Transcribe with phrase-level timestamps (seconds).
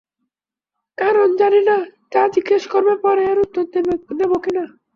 [0.97, 1.77] কারণ জানি না,
[2.13, 3.63] যা জিজ্ঞেস করবে পরে এর উত্তর
[4.19, 4.63] দেব কি-না?